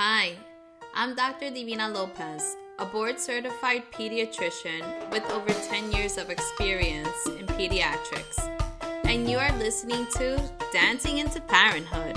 [0.00, 0.36] Hi,
[0.94, 1.50] I'm Dr.
[1.50, 8.38] Divina Lopez, a board certified pediatrician with over 10 years of experience in pediatrics,
[9.06, 10.40] and you are listening to
[10.72, 12.16] Dancing into Parenthood.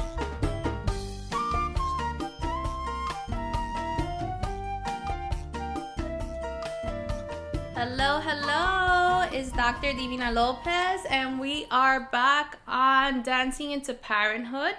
[7.73, 9.93] Hello, hello, it's Dr.
[9.93, 14.75] Divina Lopez, and we are back on Dancing into Parenthood.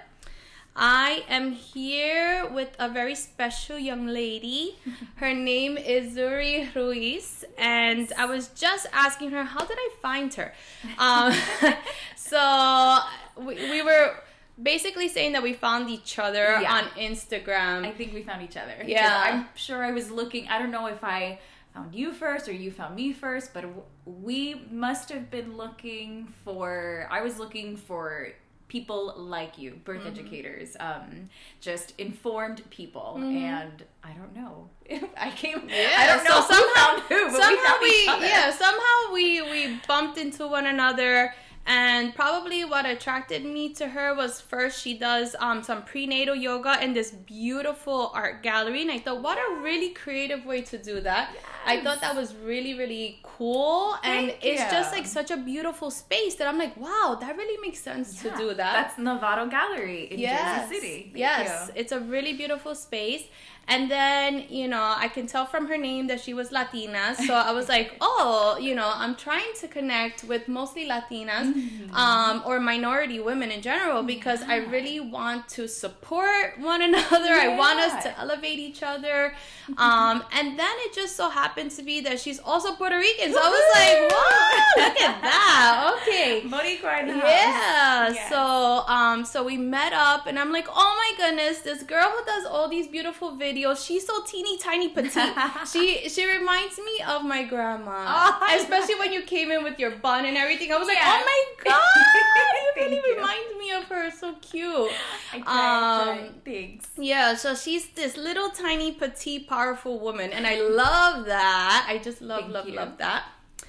[0.75, 4.79] I am here with a very special young lady.
[5.17, 10.33] Her name is Zuri Ruiz, and I was just asking her, how did I find
[10.35, 10.55] her?
[10.99, 11.35] Um,
[12.17, 12.99] so
[13.37, 14.15] we, we were
[14.63, 16.73] basically saying that we found each other Yeah.
[16.75, 17.87] on Instagram.
[17.87, 18.77] I think we found each other.
[18.87, 19.23] Yeah.
[19.27, 20.49] I'm sure I was looking.
[20.49, 21.39] I don't know if I
[21.75, 23.65] found you first or you found me first, but
[24.07, 27.07] we must have been looking for.
[27.11, 28.29] I was looking for
[28.73, 30.09] people like you, birth Mm-hmm.
[30.21, 31.29] educators, um,
[31.61, 34.55] just informed people, and I don't know.
[35.27, 35.61] I came.
[35.69, 39.27] Yeah, I don't know so somehow- found who, we somehow found we, yeah somehow we
[39.53, 44.93] we bumped into one another and probably what attracted me to her was first she
[44.99, 49.61] does um some prenatal yoga in this beautiful art gallery and i thought what a
[49.69, 51.27] really creative way to do that
[51.67, 55.91] i thought that was really really cool and Thank it's just like such a beautiful
[55.91, 60.05] space that i'm like wow that really makes sense to do that That's Novado Gallery
[60.05, 60.69] in yes.
[60.69, 61.03] Jersey City.
[61.05, 61.81] Thank yes, you.
[61.81, 63.25] it's a really beautiful space.
[63.69, 67.15] And then, you know, I can tell from her name that she was Latina.
[67.15, 71.95] So I was like, oh, you know, I'm trying to connect with mostly Latinas Mm-hmm.
[71.95, 77.33] um, or minority women in general because I really want to support one another.
[77.47, 79.35] I want us to elevate each other.
[79.79, 83.33] Um, and then it just so happened to be that she's also Puerto Rican.
[83.33, 85.99] So I was like, whoa, look at that.
[86.03, 86.43] Okay.
[86.47, 87.15] Boricua in the.
[87.17, 88.13] Yeah.
[88.13, 88.29] Yes.
[88.29, 92.25] So um so we met up and I'm like, "Oh my goodness, this girl who
[92.25, 95.35] does all these beautiful videos, she's so teeny tiny petite.
[95.73, 97.99] she she reminds me of my grandma.
[98.43, 100.73] Oh, Especially when you came in with your bun and everything.
[100.73, 100.99] I was like.
[101.01, 101.81] "Oh my god,
[102.77, 103.17] you really you.
[103.17, 104.11] remind me of her.
[104.11, 104.91] So cute."
[105.33, 106.35] I tried, Um.
[106.45, 106.89] Thanks.
[106.97, 111.42] Yeah, so she's this little tiny petite powerful woman and I love that.
[111.45, 112.75] I just love Thank love you.
[112.75, 113.25] love that.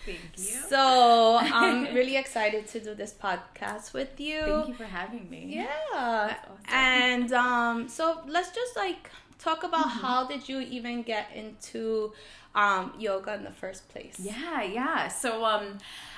[0.05, 0.43] Thank you.
[0.43, 4.41] So I'm really excited to do this podcast with you.
[4.41, 5.45] Thank you for having me.
[5.55, 6.35] Yeah.
[6.43, 6.57] awesome.
[6.69, 9.99] And um, so let's just like talk about Mm-hmm.
[10.05, 12.13] how did you even get into
[12.55, 14.17] um, yoga in the first place?
[14.19, 15.07] Yeah, yeah.
[15.07, 15.77] So um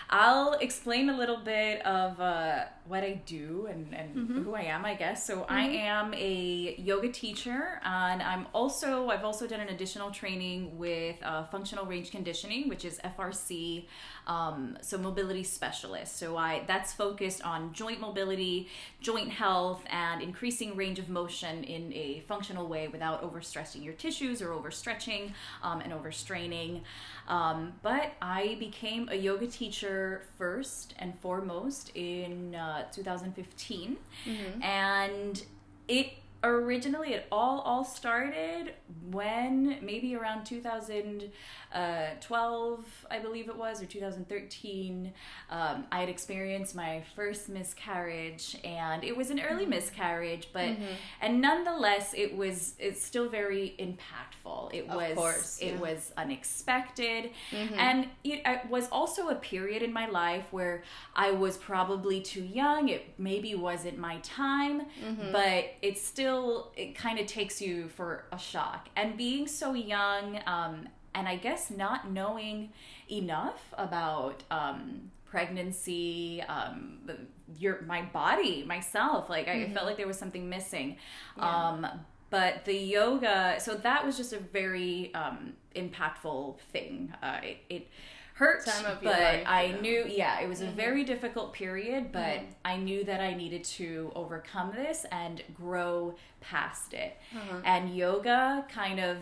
[0.10, 4.44] I'll explain a little bit of uh, what I do and, and Mm-hmm.
[4.44, 5.26] who I am, I guess.
[5.26, 10.78] So I am a yoga teacher, and I'm also I've also done an additional training
[10.78, 13.86] with uh, functional range conditioning, which is FRC,
[14.28, 16.18] um, so mobility specialist.
[16.18, 18.70] So I that's focused on joint mobility,
[19.02, 24.42] joint health, and increasing range of motion in a functional way without overstressing your tissues
[24.42, 26.82] or overstretching um, and overstraining.
[27.28, 34.62] Um, but I became a yoga teacher first and foremost in uh, Uh, 2015, mm-hmm.
[34.62, 35.46] and
[35.88, 36.10] it
[36.46, 38.74] originally it all all started
[39.12, 45.12] when maybe around 2012 i believe it was or 2013
[45.50, 49.72] um, i had experienced my first miscarriage and it was an early mm-hmm.
[49.72, 50.86] miscarriage but mm-hmm.
[51.22, 54.74] and nonetheless it was it's still very impactful.
[54.74, 57.32] It Of was course, it was unexpected.
[57.52, 57.74] Mm-hmm.
[57.76, 60.84] And it, it was also a period in my life where
[61.16, 62.90] i was probably too young.
[62.90, 64.84] It maybe wasn't my time
[65.32, 66.35] but it's still
[66.76, 68.90] it kind of takes you for a shock.
[68.96, 72.70] And being so young um, and i guess not knowing
[73.10, 77.00] enough about um, pregnancy um,
[77.58, 80.98] your my body myself like I felt like there was something missing.
[81.38, 81.88] Um,
[82.30, 87.14] but the yoga so that was just a very um, impactful thing.
[87.22, 87.88] Uh, it, it
[88.36, 89.72] hurt Time of your but life, i yeah.
[89.74, 89.82] Mm-hmm.
[89.82, 94.12] knew yeah it was a very difficult period but i knew that i needed to
[94.16, 97.62] overcome this and grow past it Uh-huh.
[97.66, 99.18] and yoga kind of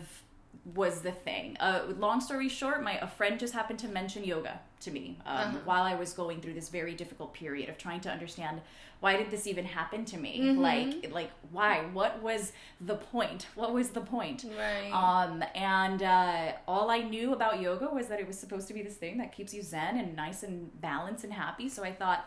[0.73, 4.59] was the thing uh, long story short my a friend just happened to mention yoga
[4.83, 5.57] to me um, Uh-huh.
[5.65, 8.61] while i was going through this very difficult period of trying to understand
[8.99, 10.61] why did this even happen to me Mm-hmm.
[10.61, 14.91] like like why what was the point what was the point Right.
[15.03, 18.81] um, and uh, all I knew about yoga was that it was supposed to be
[18.81, 21.67] this thing that keeps you zen and nice and balanced and happy.
[21.69, 22.21] So I thought,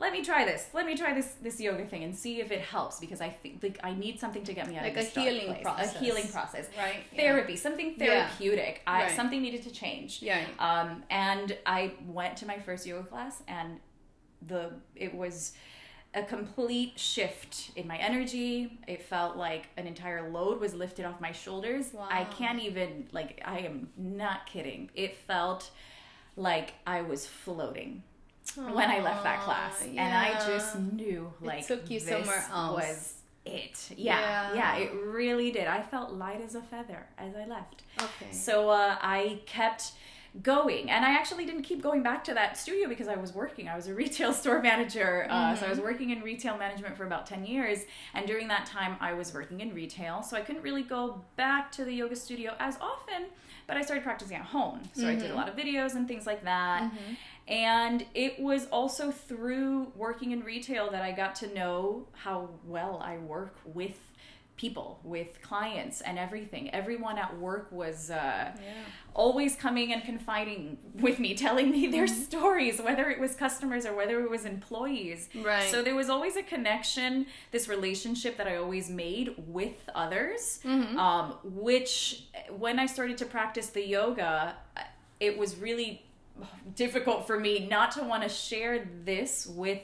[0.00, 0.68] let me try this.
[0.72, 3.62] Let me try this this yoga thing and see if it helps because I think
[3.62, 5.62] like I need something to get me out Like of this a healing place.
[5.62, 5.94] process.
[5.94, 7.20] a healing process, Right, yeah.
[7.20, 8.26] Therapy, something Yeah.
[8.28, 8.82] therapeutic.
[8.86, 9.16] I, Right.
[9.16, 10.22] Something needed to change.
[10.22, 10.44] Yeah.
[10.58, 13.78] Um, and I went to my first yoga class and
[14.42, 15.52] the it was
[16.12, 18.78] a complete shift in my energy.
[18.88, 21.92] It felt like an entire load was lifted off my shoulders.
[21.92, 22.08] Wow.
[22.10, 24.90] I can't even like I am not kidding.
[24.94, 25.70] It felt
[26.36, 28.02] like I was floating
[28.56, 29.82] when I left that class.
[29.82, 32.74] Aw, And I just knew like took you this somewhere else.
[32.74, 33.14] was
[33.46, 33.90] it.
[33.96, 34.54] Yeah, Yeah.
[34.54, 34.84] yeah.
[34.84, 35.66] it really did.
[35.66, 37.82] I felt light as a feather as I left.
[38.00, 38.32] Okay.
[38.32, 39.92] So uh, I kept
[40.44, 43.68] going and i actually didn't keep going back to that studio because i was working
[43.68, 47.04] i was a retail store manager uh, so i was working in retail management for
[47.04, 47.80] about 10 years
[48.14, 51.72] and during that time i was working in retail so i couldn't really go back
[51.72, 53.24] to the yoga studio as often
[53.66, 56.26] but i started practicing at home so i did a lot of videos and things
[56.26, 56.88] like that
[57.50, 63.00] and it was also through working in retail that i got to know how well
[63.04, 63.96] i work with
[64.56, 68.52] people with clients and everything everyone at work was uh,
[69.14, 73.94] always coming and confiding with me telling me their stories whether it was customers or
[73.94, 75.70] whether it was employees Right.
[75.70, 80.98] so there was always a connection this relationship that i always made with others Mm-hmm.
[80.98, 82.24] um, which
[82.58, 84.56] when i started to practice the yoga
[85.20, 86.02] it was really
[86.74, 89.80] difficult for me not to want to share this with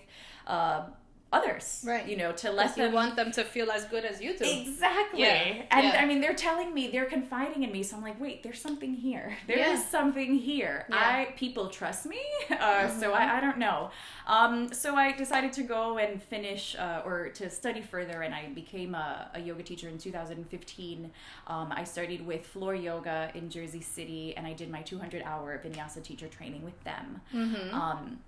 [0.46, 0.84] uh,
[1.32, 2.06] others Right.
[2.08, 4.44] you know to let you them want them to feel as good as you do.
[4.44, 5.20] Exactly.
[5.20, 6.00] Yeah, And yeah.
[6.00, 7.82] I mean, they're telling me, they're confiding in me.
[7.82, 9.37] So I'm like, wait, there's something here.
[9.49, 9.84] There is Yeah.
[9.96, 10.87] something here.
[10.88, 10.96] Yeah.
[10.96, 11.31] Mm-hmm.
[11.31, 12.20] I people trust me.
[12.50, 13.90] Uh, So I, I don't know.
[14.26, 18.49] Um, so I decided to go and finish uh, or to study further, and I
[18.55, 21.11] became a, a yoga teacher in 2015.
[21.49, 25.61] Um, I started with Floor Yoga in Jersey City, and I did my 200 hour
[25.64, 27.20] vinyasa teacher training with them.
[27.34, 27.75] Mm-hmm.
[27.75, 28.19] Um,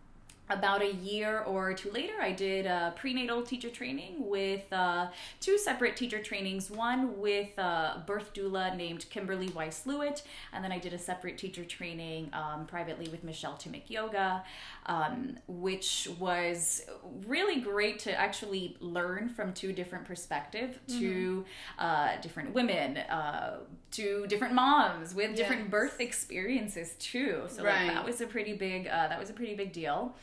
[0.51, 5.09] about a year or two later, I did a prenatal teacher training with uh,
[5.41, 6.71] two separate teacher trainings.
[6.71, 10.23] One with a birth doula named Kimberly Weiss Lewitt,
[10.53, 14.45] and then I did a separate teacher training um, privately with Michelle Timmick Yoga,
[14.87, 16.83] um, which was
[17.27, 21.45] really great to actually learn from two different perspectives, two
[21.79, 23.59] uh, different women, uh,
[23.91, 27.45] two different moms with different birth experiences too.
[27.49, 30.15] So like, that was a pretty big uh, that was a pretty big deal.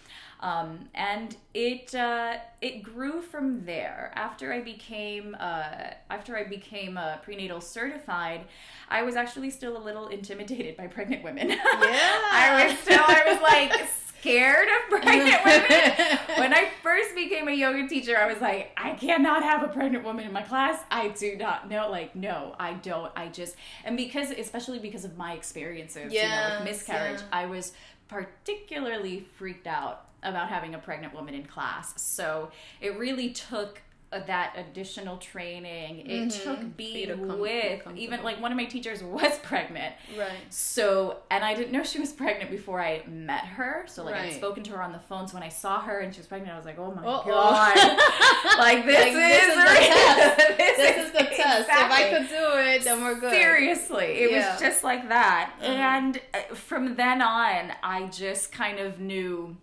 [0.41, 4.12] Um, and it uh, it grew from there.
[4.15, 8.41] After I became uh, after I became uh, prenatal certified,
[8.89, 11.50] I was actually still a little intimidated by pregnant women.
[11.85, 13.89] Yeah, I was still I was like
[14.25, 16.19] scared of pregnant women.
[16.38, 20.04] when I first became a yoga teacher, I was like, I cannot have a pregnant
[20.04, 20.81] woman in my class.
[20.89, 21.89] I do not know.
[21.89, 23.12] Like, no, I don't.
[23.16, 27.27] I just and because especially because of my experiences, you know, with miscarriage, yeah.
[27.31, 27.74] I was
[28.07, 31.94] particularly freaked out about having a pregnant woman in class.
[32.01, 32.50] So
[32.81, 33.81] it really took
[34.21, 36.09] that additional training.
[36.09, 39.94] It took you being to come- with even like one of my teachers was pregnant.
[40.17, 40.29] Right.
[40.50, 43.83] So, and I didn't know she was pregnant before I met her.
[43.88, 45.27] So, like, I'd spoken to her on the phone.
[45.27, 47.23] So, when I saw her and she was pregnant, I was like, oh my Uh-oh.
[47.25, 47.75] God.
[48.59, 50.77] like, this, Like, is, this is the test.
[50.77, 51.69] This is the test.
[51.69, 53.31] If I could do it, then we're good.
[53.31, 54.51] Seriously, it Yeah.
[54.53, 55.53] was just like that.
[55.62, 55.71] Uh-huh.
[55.71, 59.57] And uh, from then on, I just kind of knew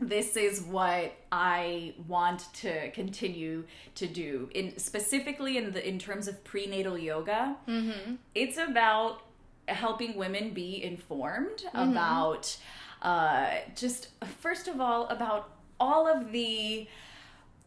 [0.00, 3.64] this is what I want to continue
[3.96, 4.48] to do.
[4.54, 8.14] In specifically in the in terms of prenatal yoga, Mm-hmm.
[8.34, 9.22] it's about
[9.66, 11.90] helping women be informed Mm-hmm.
[11.92, 12.56] about
[13.02, 14.08] uh, just
[14.40, 16.88] first of all about all of the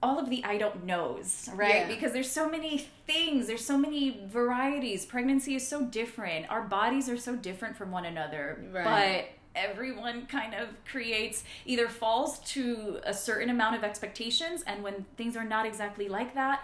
[0.04, 1.75] all of the I don't knows, right?
[1.81, 1.88] Yeah.
[1.88, 5.06] Because there's so many things, there's so many varieties.
[5.06, 6.50] Pregnancy is so different.
[6.50, 8.66] Our bodies are so different from one another.
[8.73, 8.83] Right.
[8.83, 15.05] But everyone kind of creates either falls to a certain amount of expectations and when
[15.17, 16.63] things are not exactly like that,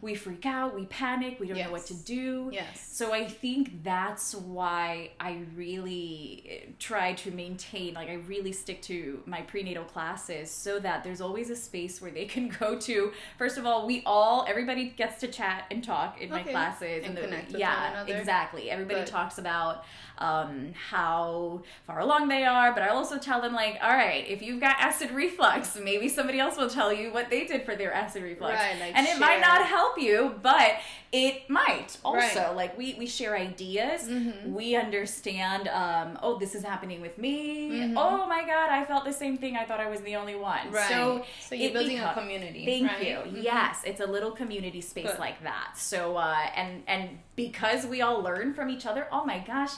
[0.00, 2.50] we freak out, we panic, we don't know what to do.
[2.52, 2.88] Yes.
[2.92, 8.82] So I think that's why I really eh, try to maintain, like, I really stick
[8.82, 13.12] to my prenatal classes so that there's always a space where they can go to.
[13.38, 17.04] First of all, we all, everybody gets to chat and talk in my classes.
[17.04, 18.16] And the- connect with yeah, one another.
[18.16, 18.70] exactly.
[18.70, 19.08] Everybody Good.
[19.08, 19.84] talks about
[20.18, 24.42] um, how far along they are, but I'll also tell them, like, all right, if
[24.42, 27.92] you've got acid reflux, maybe somebody else will tell you what they did for their
[27.92, 28.54] acid reflux.
[28.54, 30.76] Right, like and it might not help you, but
[31.12, 32.18] it might also.
[32.18, 32.36] Right.
[32.36, 32.56] Mm-hmm.
[32.56, 34.08] Like, we, we share ideas,
[34.46, 37.94] we understand, um, oh, this is happening with me.
[37.96, 39.56] Oh my God, I felt the same thing.
[39.56, 40.58] I thought I was the only one.
[40.58, 40.74] Mm-hmm.
[40.74, 40.88] Right.
[40.88, 43.06] So, So you're building a community, Thank right?
[43.06, 43.16] you.
[43.16, 43.42] Mhm.
[43.42, 45.18] Yes, it's a little community space Good.
[45.18, 45.76] like that.
[45.76, 49.72] So, uh, and and because we all learn from each other, oh my gosh,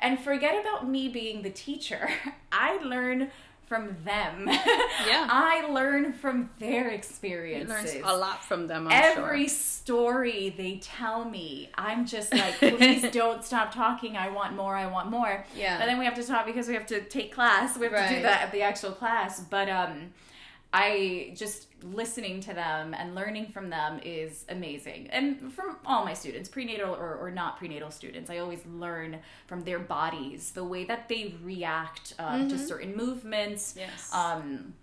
[0.00, 2.08] and forget about me being the teacher.
[2.52, 3.30] I learn
[3.66, 4.48] from them.
[5.06, 5.26] Yeah.
[5.30, 7.94] I learn from their experiences.
[7.94, 8.86] learn a lot from them.
[8.86, 9.56] I'm Every sure.
[9.56, 14.14] story they tell me, I'm just like, please don't stop talking.
[14.16, 14.76] I want more.
[14.76, 15.44] I want more.
[15.56, 15.78] Yeah.
[15.78, 17.78] But then we have to stop because we have to take class.
[17.78, 19.40] We have to do that at the actual class.
[19.40, 20.12] But um,
[20.72, 25.08] I just listening to them and learning from them is amazing.
[25.10, 29.62] And from all my students, prenatal or, or not prenatal students, I always learn from
[29.62, 33.74] their bodies, the way that they react um, to certain movements.
[33.76, 34.14] Yes.
[34.14, 34.74] Um,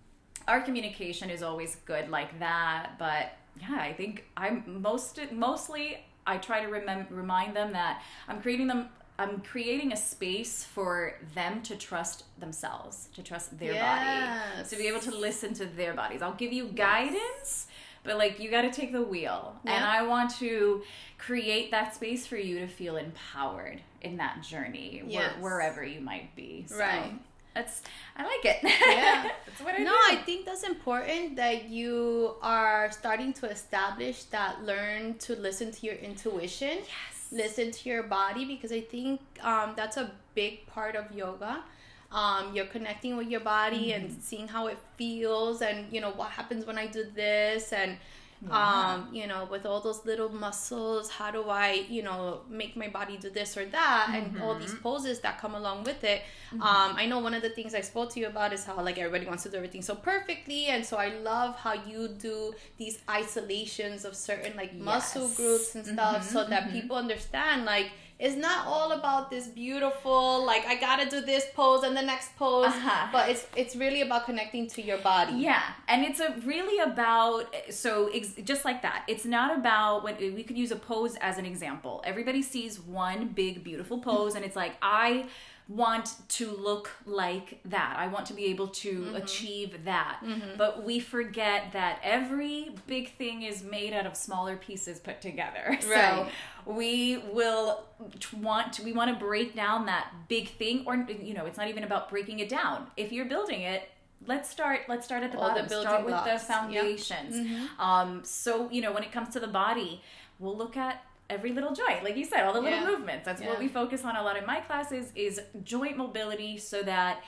[0.47, 6.37] our communication is always good like that, but yeah, I think I'm most mostly I
[6.37, 11.61] try to remem- remind them that I'm creating them I'm creating a space for them
[11.63, 16.21] to trust themselves, to trust their body, to be able to listen to their bodies.
[16.21, 17.67] I'll give you guidance,
[18.03, 19.55] but like you got to take the wheel.
[19.65, 20.83] And I want to
[21.17, 25.33] create that space for you to feel empowered in that journey, where, Yes.
[25.39, 26.65] wherever you might be.
[26.67, 27.13] So Right.
[27.55, 27.81] That's
[28.15, 28.57] I like it.
[28.63, 29.31] Yeah.
[29.47, 29.97] that's what I no, do.
[30.11, 35.85] I think that's important that you are starting to establish that learn to listen to
[35.87, 36.77] your intuition.
[36.77, 37.16] Yes.
[37.31, 41.63] Listen to your body because I think um, that's a big part of yoga.
[42.11, 44.05] Um, you're connecting with your body Mm-hmm.
[44.05, 47.97] and seeing how it feels, and you know what happens when I do this, and
[48.39, 48.93] Yeah.
[48.93, 52.87] um, you know, with all those little muscles, how do I, you know, make my
[52.87, 54.83] body do this or that, and all these Mm-hmm.
[54.83, 56.21] poses that come along with it.
[56.51, 58.97] Um, I know one of the things I spoke to you about is how like
[58.97, 62.99] everybody wants to do everything so perfectly, and so I love how you do these
[63.09, 65.35] isolations of certain like muscle Yes.
[65.37, 67.89] groups and stuff, so that people understand like.
[68.19, 72.35] It's not all about this beautiful, like I gotta do this pose and the next
[72.35, 73.07] pose, Uh-huh.
[73.11, 75.33] but it's it's really about connecting to your body.
[75.33, 79.03] Yeah, and it's a really about so ex, just like that.
[79.07, 82.01] It's not about when we could use a pose as an example.
[82.05, 85.27] Everybody sees one big beautiful pose, and it's like I
[85.69, 87.95] want to look like that.
[87.99, 89.15] I want to be able to Mm-hmm.
[89.17, 90.23] achieve that.
[90.57, 95.77] But we forget that every big thing is made out of smaller pieces put together.
[95.81, 96.31] So Right.
[96.67, 97.85] We will
[98.19, 101.57] t- want to, we want to break down that big thing or you know, it's
[101.57, 102.87] not even about breaking it down.
[102.97, 103.89] If you're building it,
[104.25, 105.67] let's start let's start at the All the bottom.
[105.69, 106.25] building start with blocks.
[106.25, 106.59] the Yep.
[106.59, 107.69] foundations.
[107.79, 110.01] Um so, you know, when it comes to the body,
[110.39, 112.85] we'll look at every little joint like you said all the little Yeah.
[112.89, 116.81] movements that's what we focus on a lot in my classes is joint mobility so
[116.83, 117.21] that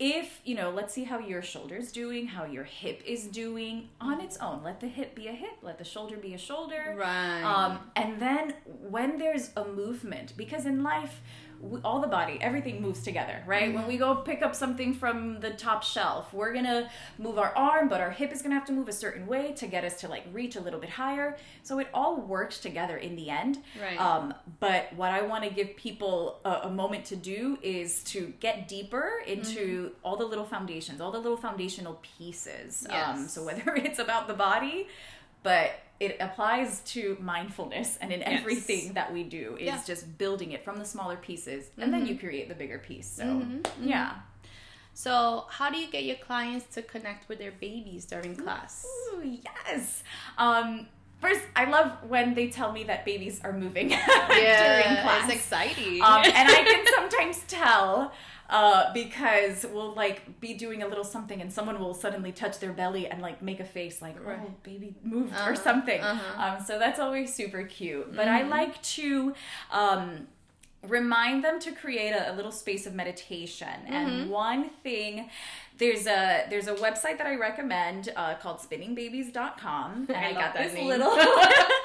[0.00, 4.20] if you know let's see how your shoulder's doing how your hip is doing on
[4.20, 4.62] its own.
[4.64, 5.58] Let the hip be a hip.
[5.62, 6.96] Let the shoulder be a shoulder.
[6.98, 7.42] Right.
[7.42, 11.20] um, and then when there's a movement, because in life,
[11.60, 13.72] we, all the body, everything moves together, right?
[13.74, 17.88] When we go pick up something from the top shelf, we're gonna move our arm,
[17.88, 20.08] but our hip is gonna have to move a certain way to get us to
[20.08, 21.36] like reach a little bit higher.
[21.62, 23.58] So it all works together in the end.
[23.80, 24.00] Right.
[24.00, 28.32] Um, but what I want to give people a, a moment to do is to
[28.40, 32.86] get deeper into all the little foundations, all the little foundational pieces.
[32.88, 33.32] Um, Yes.
[33.34, 34.88] so whether it's about the body,
[35.42, 38.40] but it applies to mindfulness and in Yes.
[38.40, 39.76] everything that we do is Yeah.
[39.76, 39.86] Mm-hmm.
[39.86, 43.42] just building it from the smaller pieces and then you create the bigger piece so
[43.82, 44.14] yeah
[44.92, 48.84] So, how do you get your clients to connect with their babies during class?
[49.14, 50.02] Ooh, yes
[50.36, 50.86] um
[51.20, 53.98] first i love when they tell me that babies are moving during
[55.04, 56.02] class it's exciting.
[56.02, 58.12] um, and I can sometimes tell
[58.48, 62.72] uh, because we'll like be doing a little something and someone will suddenly touch their
[62.72, 64.38] belly and like make a face like Right.
[64.42, 66.56] oh baby moved Uh-huh, or something uh-huh.
[66.56, 69.34] um, so that's always super cute but i like to
[69.70, 70.26] um,
[70.88, 75.28] remind them to create a, a little space of meditation and one thing
[75.78, 80.40] there's a there's a website that i recommend uh, called spinningbabies.com and I i, love
[80.40, 80.88] got this name.
[80.88, 81.12] little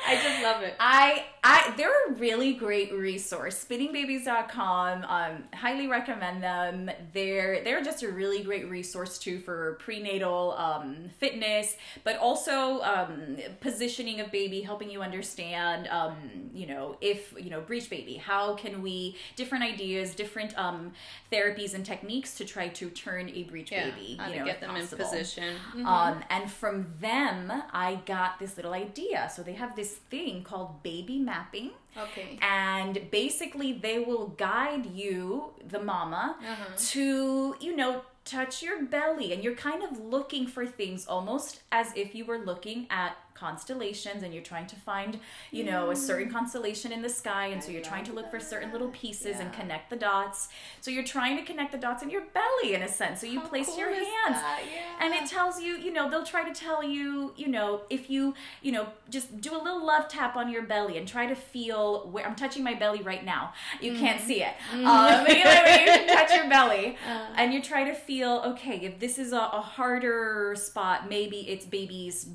[0.07, 0.75] I just love it.
[0.79, 3.65] I I they're a really great resource.
[3.65, 5.03] Spinningbabies.com.
[5.03, 6.91] Um, highly recommend them.
[7.13, 13.37] They're they're just a really great resource too for prenatal um, fitness, but also um,
[13.61, 15.87] positioning of baby, helping you understand.
[15.87, 16.15] Um,
[16.53, 20.93] you know, if you know breech baby, how can we different ideas, different um,
[21.31, 24.15] therapies and techniques to try to turn a breech Yeah, baby.
[24.19, 25.03] how you know, get them in possible.
[25.05, 25.55] position.
[25.85, 29.29] Um, and from them, I got this little idea.
[29.35, 31.71] So they have this thing called baby mapping.
[32.05, 32.37] Okay.
[32.41, 36.65] And basically, they will guide you, the mama, Uh-huh.
[36.91, 39.31] to, you know, touch your belly.
[39.33, 44.23] And you're kind of looking for things almost as if you were looking at constellations
[44.23, 45.19] and you're trying to find,
[45.51, 47.47] you know, a certain constellation in the sky.
[47.47, 50.47] And so you're trying to look for certain little pieces and connect the dots.
[50.79, 53.19] So you're trying to connect the dots in your belly in a sense.
[53.19, 54.07] So you How place cool your hands?
[54.27, 55.01] Yeah.
[55.01, 58.33] and it tells you you know they'll try to tell you you know if you
[58.61, 62.07] you know just do a little love tap on your belly and try to feel
[62.09, 63.51] where i'm touching my belly right now
[63.81, 67.27] you can't see it um, but you, know, you touch your belly Uh.
[67.35, 71.65] and you try to feel okay if this is a, a harder spot maybe it's
[71.65, 72.27] baby's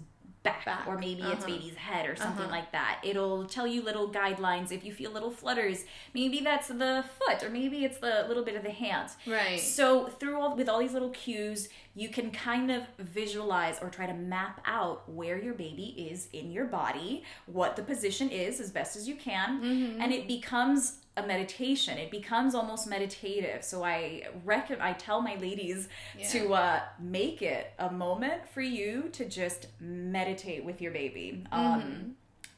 [0.43, 1.47] back, Back, or maybe it's uh-huh.
[1.49, 2.51] baby's head or something Uh-huh.
[2.51, 2.99] like that.
[3.05, 5.85] It'll tell you little guidelines if you feel little flutters.
[6.15, 9.19] Maybe that's the foot, or maybe it's the little bit of the hands.
[9.27, 9.61] Right.
[9.61, 14.07] So through all with all these little cues, you can kind of visualize or try
[14.07, 18.71] to map out where your baby is in your body, what the position is as
[18.71, 20.01] best as you can, Mm-hmm.
[20.01, 21.99] and it becomes a meditation.
[21.99, 23.63] It becomes almost meditative.
[23.65, 25.89] So I reckon I tell my ladies
[26.31, 31.45] to uh, make it a moment for you to just meditate with your baby.
[31.53, 32.11] Um, Mm-hmm.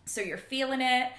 [0.06, 1.12] so you're feeling it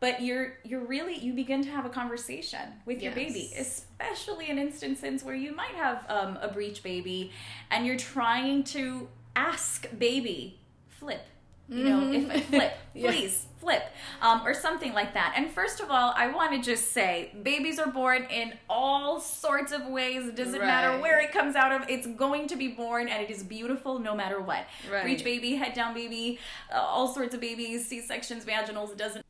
[0.00, 4.58] but you're you're really you begin to have a conversation with your baby especially in
[4.58, 7.30] instances where you might have um, a breech baby
[7.70, 10.58] and you're trying to ask baby
[10.88, 11.24] flip
[11.68, 13.10] you know if I flip Yeah.
[13.10, 13.82] please flip
[14.20, 15.34] um, or something like that.
[15.36, 19.72] And first of all i want to just say babies are born in all sorts
[19.72, 20.26] of ways.
[20.28, 23.30] It doesn't matter where it comes out of it's going to be born and it
[23.30, 24.66] is beautiful no matter what.
[24.92, 25.24] Right.
[25.24, 26.38] baby head down baby
[26.72, 29.24] uh, all sorts of babies c-sections vaginals it doesn't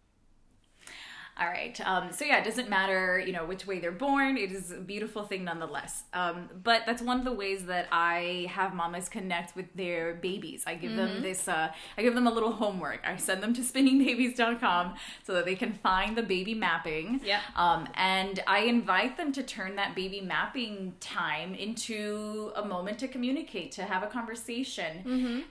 [1.39, 1.79] all right.
[1.85, 4.37] Um, so yeah, it doesn't matter, you know, which way they're born.
[4.37, 6.05] It is a beautiful thing nonetheless.
[6.13, 10.63] Um, but that's one of the ways that I have mamas connect with their babies.
[10.67, 11.49] I give them this.
[11.49, 13.01] Uh, I give them a little homework.
[13.05, 17.21] I send them to spinningbabies.com so that they can find the baby mapping.
[17.25, 17.41] Yeah.
[17.57, 23.09] Um, and I invite them to turn that baby mapping time into a moment to
[23.09, 25.03] communicate, to have a conversation,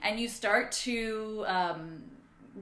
[0.02, 1.44] and you start to.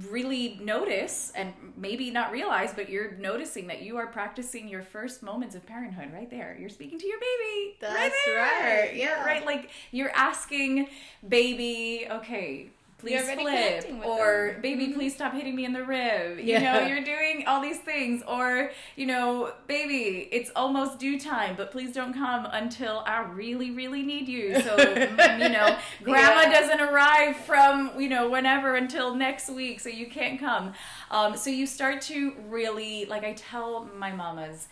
[0.08, 5.22] Really notice and maybe not realize, but you're noticing that you are practicing your first
[5.22, 6.56] moments of parenthood right there.
[6.58, 7.76] You're speaking to your baby.
[7.82, 9.24] right That's right, Yeah, yeah.
[9.24, 9.44] right.
[9.44, 10.88] Like you're asking
[11.28, 12.70] baby, okay.
[13.02, 14.60] Please flip, or them.
[14.62, 14.94] baby, Mhm.
[14.94, 16.38] please stop hitting me in the rib.
[16.38, 16.60] You Yeah.
[16.60, 21.70] know, you're doing all these things, or you know, baby, it's almost due time, but
[21.70, 24.54] please don't come until I really, really need you.
[24.60, 24.76] So,
[25.38, 26.52] you know, grandma Yeah.
[26.60, 30.72] doesn't arrive from you know whenever until next week, so you can't come.
[31.10, 34.68] Um, so you start to really, like I tell my mamas,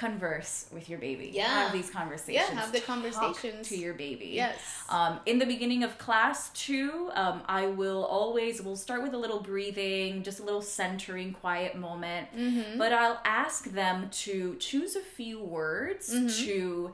[0.00, 1.30] converse with your baby.
[1.32, 1.46] Yeah.
[1.64, 2.48] have these conversations.
[2.50, 3.68] Yeah, have the conversations.
[3.68, 4.30] to your baby.
[4.32, 4.56] Yes.
[4.88, 9.18] Um, in the beginning of class too, um, I will always we'll start with a
[9.18, 12.28] little breathing, just a little centering, quiet moment.
[12.36, 12.78] Mm-hmm.
[12.78, 16.44] But I'll ask them to choose a few words Mm-hmm.
[16.46, 16.92] to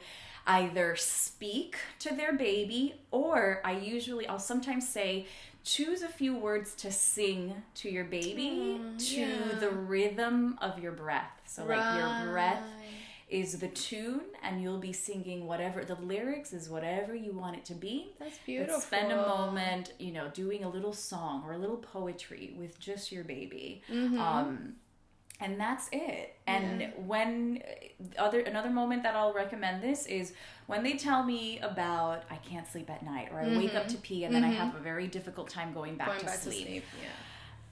[0.48, 5.26] either speak to their baby, or I usually I'll sometimes say.
[5.68, 7.40] Choose a few words to sing
[7.80, 9.58] to your baby Mm, to yeah.
[9.58, 11.32] the rhythm of your breath.
[11.44, 12.62] So, like your breath
[13.28, 17.64] is the tune and you'll be singing whatever the lyrics is whatever you want it
[17.64, 18.80] to be That's but beautiful.
[18.80, 23.10] spend a moment you know doing a little song or a little poetry with just
[23.10, 24.20] your baby Mm-hmm.
[24.20, 24.74] um
[25.38, 27.62] and that's it and when
[28.18, 30.32] uh, other another moment that i'll recommend this is
[30.66, 33.96] when they tell me about i can't sleep at night or i wake up to
[33.98, 36.16] pee and then i have a very difficult time going back, Mm-hmm.
[36.18, 36.58] Going to, back sleep.
[36.64, 36.84] to sleep.
[37.02, 37.08] Yeah.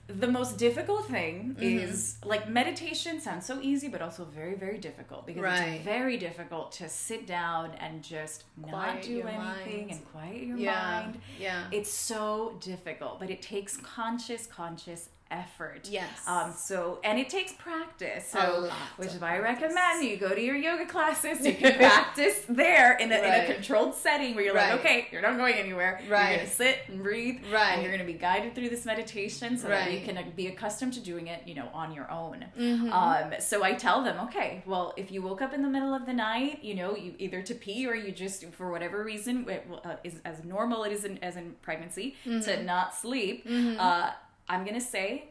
[0.07, 1.63] The most difficult thing Mm-hmm.
[1.89, 5.67] is like meditation sounds so easy but also very very difficult because Right.
[5.73, 9.91] it's very difficult to sit down and just not do anything mind.
[9.91, 11.01] and quiet your Yeah.
[11.01, 11.67] mind Yeah.
[11.71, 16.07] it's so difficult but it takes conscious conscious effort Yes.
[16.27, 20.39] um so and it takes practice so which is why i recommend you go to
[20.41, 24.53] your yoga classes you can practice there in a, in a controlled setting where you're
[24.53, 24.71] Right.
[24.71, 26.29] like okay you're not going anywhere Right.
[26.29, 27.73] you're gonna sit and breathe Right.
[27.73, 30.93] and you're gonna be guided through this meditation so that you can uh, be accustomed
[30.93, 32.91] to doing it you know on your own Mm-hmm.
[32.93, 36.05] um so i tell them okay well if you woke up in the middle of
[36.05, 39.67] the night you know you either to pee or you just for whatever reason it
[39.83, 42.41] uh, is as normal it is in, as in pregnancy Mm-hmm.
[42.41, 43.45] to not sleep
[43.79, 44.11] uh
[44.49, 45.25] i'm gonna say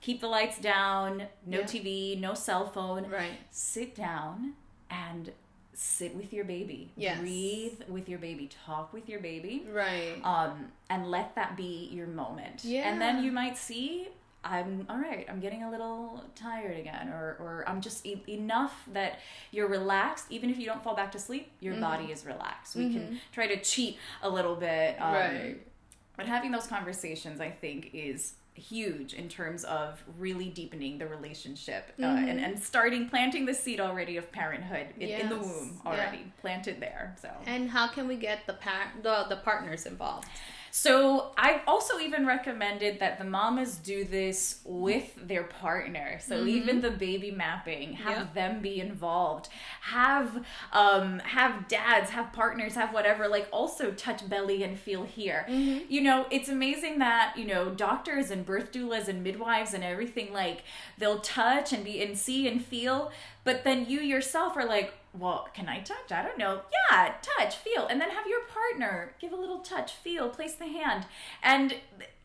[0.00, 1.64] keep the lights down no Yeah.
[1.64, 3.38] tv no cell phone Right.
[3.50, 4.54] sit down
[4.90, 5.32] and
[5.74, 7.18] sit with your baby Yes.
[7.20, 10.20] breathe with your baby talk with your baby Right.
[10.24, 12.64] um, and let that be your moment.
[12.64, 12.88] Yeah.
[12.90, 14.08] And then you might see,
[14.42, 15.24] I'm all right.
[15.28, 19.18] I'm getting a little tired again, or or I'm just e- enough that
[19.52, 20.26] you're relaxed.
[20.30, 21.82] Even if you don't fall back to sleep, your Mm-hmm.
[21.82, 22.74] body is relaxed.
[22.74, 25.56] We can try to cheat a little bit, um, Right.
[26.18, 31.92] But having those conversations, I think, is huge in terms of really deepening the relationship
[31.96, 32.28] uh, Mm-hmm.
[32.28, 35.44] and, and starting planting the seed already of parenthood in, in the Yes.
[35.44, 35.90] womb Yeah.
[35.92, 40.26] already planted there so And how can we get the par- the the partners involved?
[40.70, 46.18] So I've also even recommended that the mamas do this with their partner.
[46.20, 48.34] So even the baby mapping, have Mm-hmm.
[48.34, 49.48] Them be involved.
[49.82, 55.46] Have um have dads, have partners, have whatever, like also touch belly and feel here.
[55.48, 55.84] Mm-hmm.
[55.88, 60.32] You know, it's amazing that, you know, doctors and birth doulas and midwives and everything
[60.32, 60.62] like
[60.98, 63.10] they'll touch and be and see and feel,
[63.48, 66.12] but then you yourself are like, well, can I touch?
[66.12, 66.60] I don't know.
[66.90, 70.66] Yeah, touch, feel, and then have your partner give a little touch, feel, place the
[70.66, 71.06] hand.
[71.42, 71.76] And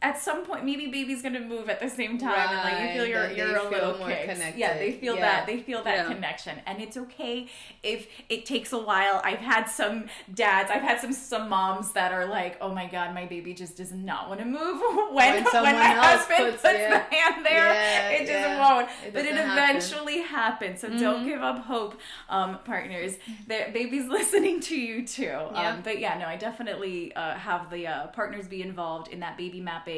[0.03, 2.49] at some point maybe baby's gonna move at the same time right.
[2.49, 4.33] and like you feel Then you're they a feel little more kicks.
[4.33, 4.59] connected.
[4.59, 5.21] Yeah, they feel Yeah.
[5.21, 6.13] that they feel that Yeah.
[6.13, 6.59] connection.
[6.67, 7.47] And it's okay
[7.81, 9.21] if it takes a while.
[9.23, 13.15] I've had some dads, I've had some some moms that are like, Oh my god,
[13.15, 16.73] my baby just does not want to move when When when, my husband puts- puts,
[16.79, 16.89] yeah.
[17.09, 18.11] the hand there.
[18.21, 18.89] It just won't.
[19.05, 19.75] It but it doesn't happen.
[19.77, 20.81] eventually happens.
[20.81, 21.93] So don't give up hope,
[22.29, 23.13] um, partners.
[23.47, 25.31] The baby's listening to you too.
[25.53, 29.37] Um, but yeah, no, I definitely uh, have the uh, partners be involved in that
[29.37, 29.92] baby mapping.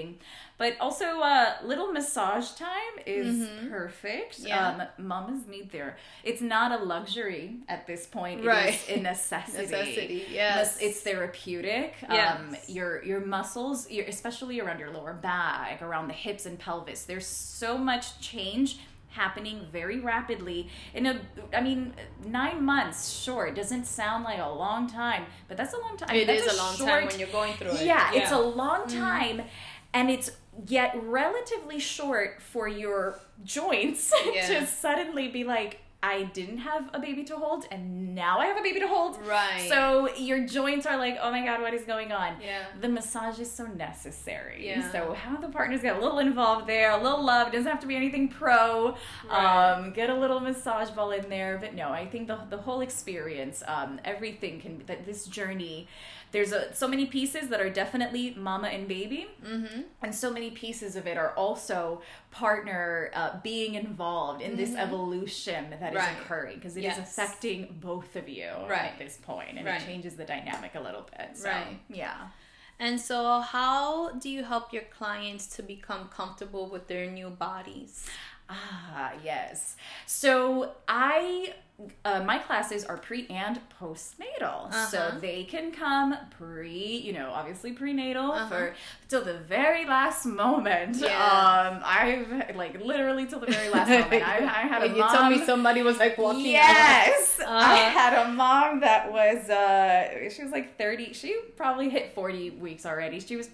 [0.57, 4.37] But also, uh, little massage time is perfect.
[4.39, 4.47] Mm-hmm.
[4.47, 4.67] Yeah.
[4.97, 5.97] Um, Mama's need there.
[6.23, 8.39] It's not a luxury at this point.
[8.41, 8.73] It Right.
[8.73, 9.57] is a necessity.
[9.63, 10.77] Necessity, yes.
[10.81, 11.93] It's therapeutic.
[12.09, 12.39] Yes.
[12.39, 17.03] Um, your your muscles, your, especially around your lower back, around the hips and pelvis.
[17.03, 18.79] There's so much change
[19.09, 21.17] happening very rapidly in a
[21.53, 21.93] i mean
[22.27, 26.09] nine months sure it doesn't sound like a long time but that's a long time
[26.09, 27.85] I mean, It is a long time when you're going through it.
[27.85, 28.41] yeah, it's a Yeah.
[28.41, 28.57] Mm-hmm.
[28.57, 29.37] long time
[29.95, 30.29] and it's
[30.67, 34.47] yet relatively short for your joints Yeah.
[34.47, 38.57] to suddenly be like I didn't have a baby to hold and now I have
[38.57, 39.19] a baby to hold.
[39.25, 39.65] Right.
[39.67, 42.65] So your joints are like, "Oh my god, what is going on?" Yeah.
[42.79, 44.67] The massage is so necessary.
[44.67, 44.91] Yeah.
[44.91, 47.47] So have the partners get a little involved there, a little love.
[47.47, 48.95] It doesn't have to be anything pro.
[49.27, 49.71] Right.
[49.73, 51.57] Um, get a little massage ball in there.
[51.59, 55.87] But no, I think the the whole experience, um, everything can that this journey.
[56.31, 59.81] There's a, so many pieces that are definitely mama and baby, mm-hmm.
[60.01, 65.69] and so many pieces of it are also partner uh, being involved in this evolution
[65.79, 66.15] that is Mm-hmm.
[66.15, 66.21] Right.
[66.21, 66.99] occurring because it is Yes.
[66.99, 68.91] affecting both of you Right.
[68.91, 69.81] at this point, and Right.
[69.81, 71.37] it changes the dynamic a little bit.
[71.37, 71.79] So, Right.
[71.89, 72.27] Yeah.
[72.77, 78.05] And so, how do you help your clients to become comfortable with their new bodies?
[78.49, 79.75] Ah, yes.
[80.05, 81.53] So I,
[82.05, 85.17] uh, my classes are pre and postnatal, so Uh-huh.
[85.19, 88.47] they can come pre, you know, obviously prenatal Uh-huh.
[88.47, 88.75] for
[89.09, 90.97] till the very last moment.
[90.97, 91.09] Yeah.
[91.09, 94.23] Um, I've like literally till the very last moment.
[94.27, 95.15] I, I had a When you mom.
[95.15, 97.39] told me somebody was like walking Yes.
[97.45, 97.99] I Uh-huh.
[97.99, 101.13] had a mom that was uh she was like 30.
[101.13, 103.19] She probably hit 40 weeks already.
[103.19, 103.49] She was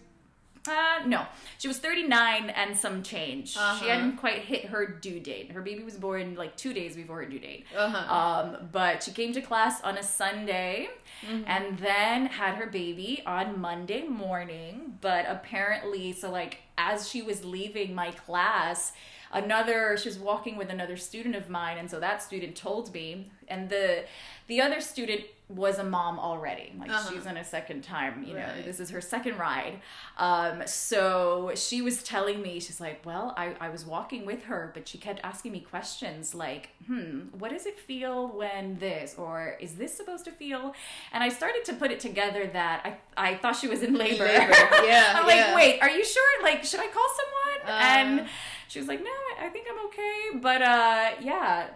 [0.67, 1.25] uh no.
[1.57, 3.57] She was 39 and some change.
[3.57, 3.79] Uh-huh.
[3.79, 5.51] She hadn't quite hit her due date.
[5.51, 7.65] Her baby was born like 2 days before her due date.
[7.75, 8.13] Uh-huh.
[8.15, 10.89] Um but she came to class on a Sunday
[11.27, 11.43] Mm-hmm.
[11.45, 17.45] and then had her baby on Monday morning, but apparently so like as she was
[17.45, 18.93] leaving my class,
[19.31, 23.29] another she was walking with another student of mine and so that student told me
[23.47, 24.03] and the
[24.47, 25.21] the other student
[25.55, 26.73] was a mom already.
[26.79, 27.09] Like Uh-huh.
[27.11, 29.81] she's in a second time you know this is her second ride.
[30.17, 34.71] Um so she was telling me she's like well I, I was walking with her
[34.73, 39.55] but she kept asking me questions like hmm what does it feel when this or
[39.59, 40.73] is this supposed to feel?
[41.13, 42.81] And i started to put it together that
[43.17, 44.51] i i thought she was in labor, Labor,
[44.85, 46.43] yeah, i'm like wait are you sure?
[46.43, 47.59] Like should i call someone?
[47.67, 47.79] Uh.
[47.97, 48.27] and
[48.67, 51.67] she was like, "No, I I think I'm okay." But uh, yeah,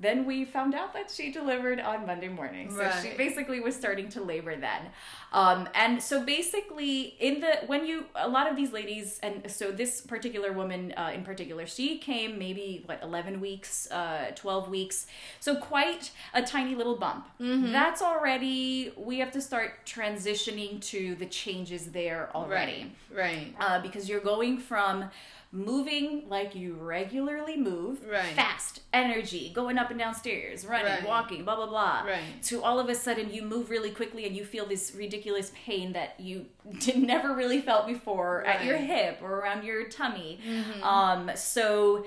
[0.00, 4.08] then we found out that she delivered on Monday morning, so she basically was starting
[4.10, 4.82] to labor then.
[5.32, 9.70] Um, and so basically, in the when you a lot of these ladies, and so
[9.70, 15.06] this particular woman uh, in particular, she came maybe what 11 weeks, uh, 12 weeks,
[15.38, 17.28] so quite a tiny little bump.
[17.40, 17.70] Mm-hmm.
[17.72, 23.22] That's already we have to start transitioning to the changes there already Right.
[23.22, 23.54] Right.
[23.60, 25.10] uh, because you're going from
[25.52, 28.34] moving like you regularly move, Right.
[28.34, 31.06] fast energy, going up and down stairs, running, Right.
[31.06, 32.40] walking, blah blah blah, Right.
[32.44, 35.92] to all of a sudden you move really quickly and you feel this ridiculous pain
[35.92, 36.46] that you
[36.78, 40.38] did never really felt before at your hip or around your tummy.
[40.46, 40.84] Mm-hmm.
[40.84, 42.06] Um, so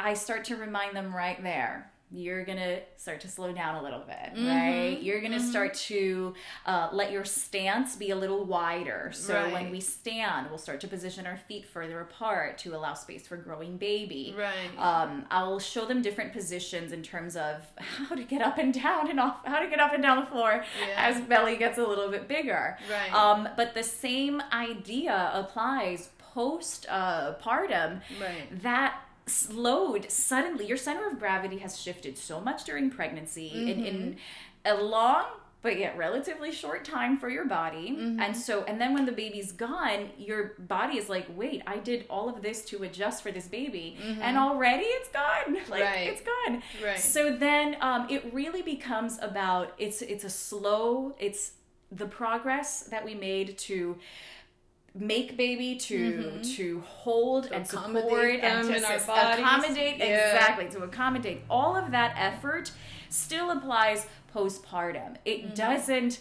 [0.00, 1.90] I start to remind them right there.
[2.16, 4.46] You're gonna start to slow down a little bit, Mm-hmm.
[4.46, 5.02] right?
[5.02, 6.32] You're gonna start to
[6.64, 9.10] uh, let your stance be a little wider.
[9.12, 13.26] So when we stand, we'll start to position our feet further apart to allow space
[13.26, 14.34] for growing baby.
[14.36, 14.54] Right.
[14.78, 19.10] Um, I'll show them different positions in terms of how to get up and down
[19.10, 20.94] and off, how to get up and down the floor Yeah.
[20.96, 22.78] as belly gets a little bit bigger.
[22.90, 23.12] Right.
[23.12, 28.62] Um, but the same idea applies post uh, partum Right.
[28.62, 33.96] that slowed suddenly your center of gravity has shifted so much during pregnancy in, in
[33.96, 34.12] mm-hmm.
[34.64, 35.24] a long
[35.62, 37.90] but yet relatively short time for your body.
[37.90, 38.20] Mm-hmm.
[38.20, 42.04] And so and then when the baby's gone your body is like wait i did
[42.08, 44.22] all of this to adjust for this baby mm-hmm.
[44.22, 45.56] and already it's gone.
[45.68, 46.08] Like Right.
[46.08, 46.62] it's gone.
[46.84, 47.00] Right.
[47.00, 51.52] so then um, it really becomes about it's it's a slow it's
[51.90, 53.96] the progress that we made to
[54.98, 57.96] make baby to to hold and Mm-hmm.
[57.96, 59.38] support and to in our sus- bodies.
[59.44, 60.04] accommodate Yeah.
[60.34, 62.72] exactly to accommodate all of that effort
[63.08, 65.54] still applies postpartum it Mm-hmm.
[65.54, 66.20] doesn't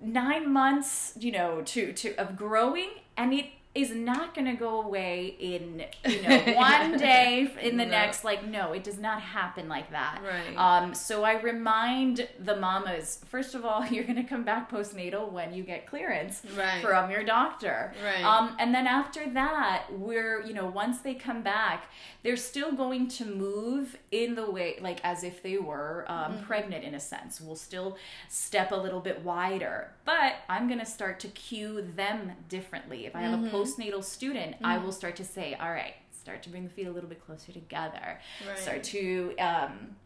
[0.00, 4.80] nine months you know to to of growing and it is not going to go
[4.82, 7.90] away in you know one day in the No.
[7.92, 10.56] next like no it does not happen like that Right.
[10.56, 15.30] um so i remind the mamas first of all you're going to come back postnatal
[15.30, 16.82] when you get clearance Right.
[16.82, 18.24] from your doctor Right.
[18.24, 21.84] um and then after that we're you know once they come back
[22.24, 26.44] they're still going to move in the way like as if they were um, Mm-hmm.
[26.44, 27.96] pregnant in a sense we'll still
[28.28, 33.14] step a little bit wider but i'm going to start to cue them differently if
[33.14, 33.46] i have Mm-hmm.
[33.46, 36.86] a postnatal student i will start to say all right start to bring the feet
[36.86, 38.58] a little bit closer together Right.
[38.58, 39.96] start to um,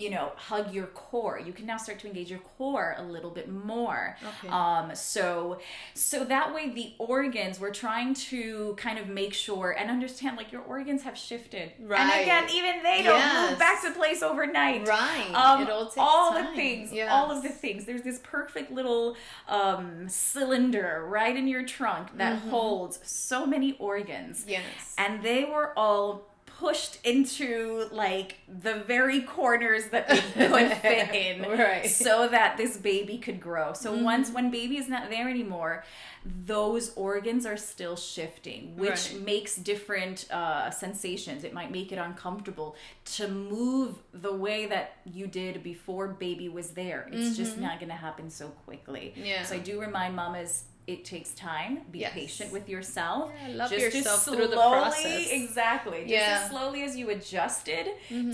[0.00, 3.30] you know hug your core you can now start to engage your core a little
[3.30, 4.48] bit more Okay.
[4.48, 5.60] um so
[5.94, 10.50] so that way the organs we're trying to kind of make sure and understand like
[10.52, 12.00] your organs have shifted Right.
[12.00, 13.50] and again even they don't Yes.
[13.50, 15.32] move back to place overnight Right.
[15.34, 17.10] um, It all takes all the things Yes.
[17.12, 19.16] all of the things there's this perfect little
[19.48, 22.50] um cylinder right in your trunk that Mm-hmm.
[22.50, 24.94] holds so many organs Yes.
[24.96, 26.29] and they were all
[26.60, 31.86] pushed into like the very corners that they could fit in Right.
[31.88, 35.84] so that this baby could grow so once when baby is not there anymore
[36.46, 39.22] those organs are still shifting which Right.
[39.24, 42.76] makes different uh, sensations it might make it uncomfortable
[43.16, 47.88] to move the way that you did before baby was there it's just not going
[47.88, 49.44] to happen so quickly Yeah.
[49.44, 52.12] so i do remind mamas it takes time be Yes.
[52.14, 55.30] patient with yourself Yeah, love just yourself through the slowly- process.
[55.30, 55.98] Exactly.
[56.00, 56.20] Just Yeah.
[56.36, 56.44] Mm-hmm.
[56.44, 57.90] as slowly as you adjusted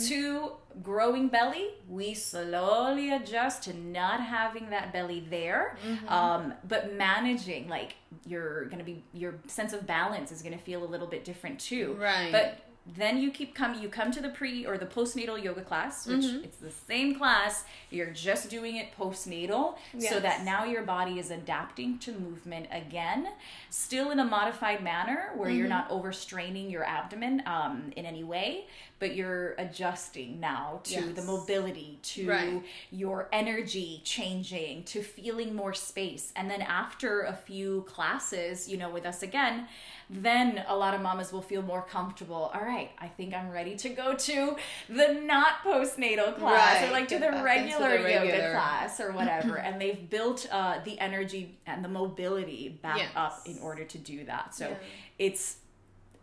[0.09, 5.77] to growing belly, we slowly adjust to not having that belly there.
[5.87, 6.09] Mm-hmm.
[6.09, 10.87] Um, but managing, like you're gonna be your sense of balance is gonna feel a
[10.89, 11.95] little bit different too.
[12.01, 12.31] Right.
[12.33, 12.59] But
[12.95, 16.19] then you keep coming you come to the pre or the postnatal yoga class which
[16.25, 16.45] Mm-hmm.
[16.45, 21.31] it's the same class you're just doing it postnatal so that now your body is
[21.33, 23.27] adapting to movement again
[23.71, 25.71] still in a modified manner where you're Mm-hmm.
[25.71, 28.67] not overstraining your abdomen um, in any way
[28.99, 32.63] but you're adjusting now to the mobility to Right.
[32.91, 38.91] your energy changing to feeling more space and then after a few classes you know
[38.91, 39.67] with us again
[40.09, 43.75] then a lot of mamas will feel more comfortable all right i think i'm ready
[43.77, 44.57] to go to
[44.89, 49.11] the not postnatal class Right, or like to the back into regular, yoga class or
[49.13, 53.11] whatever and they've built uh, the energy and the mobility back Yes.
[53.17, 54.77] up in order to do that so Yeah.
[55.19, 55.57] it's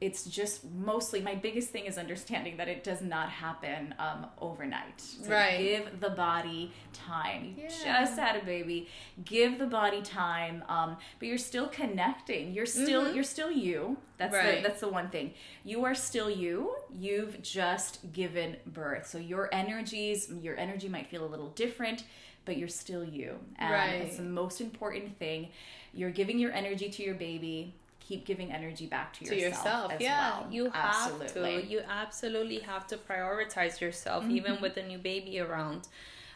[0.05, 4.99] it's just mostly my biggest thing is understanding that it does not happen um, overnight.
[4.99, 5.57] So Right.
[5.59, 7.55] Give the body time.
[7.57, 8.01] You Yeah.
[8.01, 8.89] just had a baby.
[9.23, 10.63] Give the body time.
[10.67, 12.53] Um, but you're still connecting.
[12.53, 13.97] You're still you're still you.
[14.17, 14.45] That's Mm-hmm.
[14.47, 14.61] Right.
[14.61, 15.33] the, that's the one thing.
[15.63, 16.75] You are still you.
[17.05, 19.07] You've just given birth.
[19.07, 22.03] So your energies, your energy might feel a little different,
[22.45, 23.39] but you're still you.
[23.57, 24.01] And Right.
[24.01, 25.49] it's the most important thing.
[25.93, 27.75] You're giving your energy to your baby.
[28.13, 29.65] Keep giving energy back to, to yourself.
[29.65, 29.91] yourself.
[29.93, 30.47] as yeah, well.
[30.51, 31.61] you have Absolutely.
[31.63, 31.67] to.
[31.67, 34.37] You absolutely have to prioritize yourself, Mm-hmm.
[34.37, 35.87] even with a new baby around.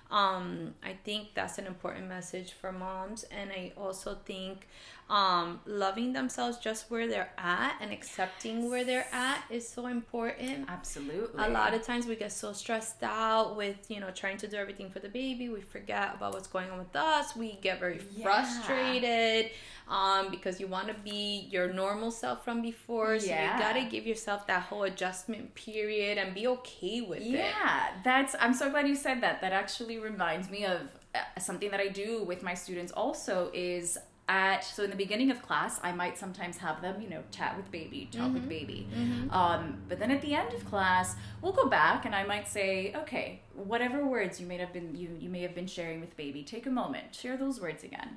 [0.10, 4.68] Um, I think that's an important message for moms, and I also think
[5.10, 10.66] um, loving themselves just where they're at and accepting where they're at is so important.
[10.68, 11.44] Absolutely.
[11.46, 14.58] A lot of times we get so stressed out with, you know, trying to do
[14.58, 15.48] everything for the baby.
[15.48, 17.36] We forget about what's going on with us.
[17.38, 18.24] We get very Yeah.
[18.24, 19.52] frustrated
[19.88, 23.18] um, because you want to be your normal self from before.
[23.20, 23.54] So Yeah.
[23.54, 27.28] you got to give yourself that whole adjustment period and be okay with it.
[27.28, 28.36] Yeah, that's.
[28.42, 29.40] I'm so glad you said that.
[29.40, 30.82] That actually reminds me of
[31.16, 32.92] uh, something that I do with my students.
[32.92, 33.98] Also, is
[34.30, 37.56] at so in the beginning of class, I might sometimes have them, you know, chat
[37.56, 38.34] with baby, talk Mm-hmm.
[38.34, 38.88] with baby.
[39.32, 42.94] Um, but then at the end of class, we'll go back and I might say,
[42.96, 46.44] okay, whatever words you may have been you you may have been sharing with baby,
[46.44, 48.10] take a moment, share those words again,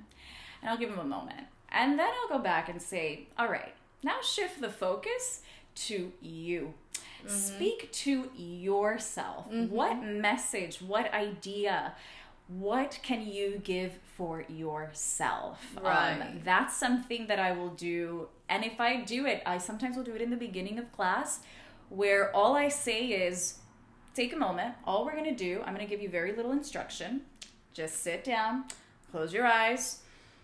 [0.61, 3.75] and I'll give them a moment, and then I'll go back and say, all right,
[4.03, 5.42] now shift the focus
[5.87, 6.75] to you.
[7.27, 9.46] Speak to yourself.
[9.53, 11.92] What message, what idea,
[12.58, 15.60] what can you give for yourself?
[15.78, 16.44] Um, Right.
[16.44, 18.28] that's something that I will do.
[18.48, 21.40] And if I do it, I sometimes will do it in the beginning of class
[21.88, 23.58] where all I say is
[24.14, 24.74] take a moment.
[24.84, 27.22] All we're going to do, I'm going to give you very little instruction.
[27.72, 28.64] Just sit down,
[29.10, 30.00] close your eyes.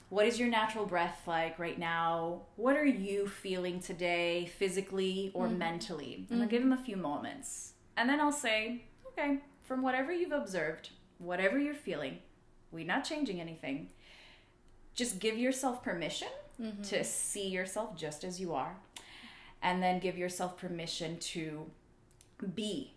[0.08, 2.42] What is your natural breath like right now?
[2.54, 6.26] What are you feeling today, physically or mentally?
[6.30, 7.72] And I'll give them a few moments.
[7.96, 12.18] And then I'll say, okay, from whatever you've observed, whatever you're feeling,
[12.70, 13.88] we're not changing anything.
[14.94, 16.28] Just give yourself permission
[16.60, 16.82] mm-hmm.
[16.82, 18.76] to see yourself just as you are.
[19.62, 21.66] And then give yourself permission to
[22.54, 22.92] be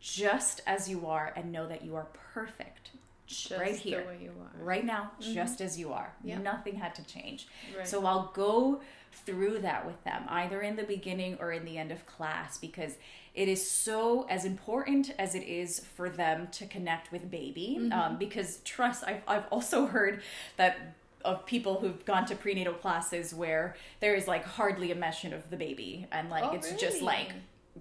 [0.00, 2.90] just as you are and know that you are perfect
[3.26, 4.64] Just right here, way you are.
[4.64, 5.32] right now, mm-hmm.
[5.32, 6.12] just as you are.
[6.24, 6.38] Yeah.
[6.38, 7.46] Nothing had to change.
[7.76, 7.86] Right.
[7.86, 8.80] So I'll go
[9.12, 12.96] through that with them, either in the beginning or in the end of class, because
[13.34, 17.78] it is so as important as it is for them to connect with baby.
[17.80, 17.92] Mm-hmm.
[17.92, 20.22] Um, because trust, I've, I've also heard
[20.56, 25.32] that of people who've gone to prenatal classes where there is like hardly a mention
[25.32, 27.32] of the baby and like Oh, it's just like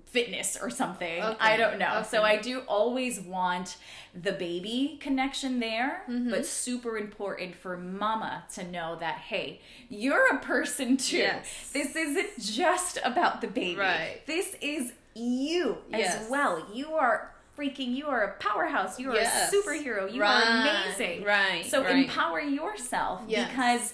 [0.05, 1.21] fitness or something.
[1.23, 2.03] Okay, I don't know.
[2.07, 2.23] So.
[2.23, 3.77] I do always want
[4.13, 6.29] the baby connection there, Mm-hmm.
[6.29, 9.59] but super important for mama to know that hey,
[9.89, 11.17] you're a person too.
[11.17, 11.71] Yes.
[11.73, 13.79] This isn't just about the baby.
[13.79, 14.21] Right.
[14.27, 16.15] This is you Yes.
[16.23, 16.65] as well.
[16.73, 18.99] You are freaking you are a powerhouse.
[18.99, 19.51] You are Yes.
[19.51, 20.11] a superhero.
[20.11, 21.23] You Right, are amazing.
[21.23, 21.95] right, So right.
[22.05, 23.49] empower yourself Yes.
[23.49, 23.93] because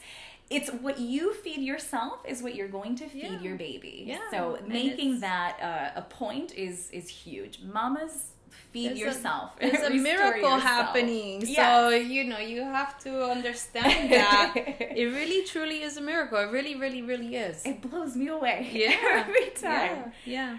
[0.50, 3.40] it's what you feed yourself is what you're going to feed Yeah.
[3.42, 4.06] your baby.
[4.08, 5.58] Yeah, So making that
[5.96, 7.60] uh, a point is is huge.
[7.62, 8.32] Mamas
[8.72, 9.58] feed a- yourself.
[9.60, 10.62] There's a miracle yourself.
[10.64, 11.46] happening.
[11.46, 16.38] So, you know, you have to understand that it really truly is a miracle.
[16.38, 17.66] It really, really, really is.
[17.66, 18.96] It blows me away Yeah.
[19.28, 20.14] every time.
[20.26, 20.54] Yeah.
[20.54, 20.58] yeah.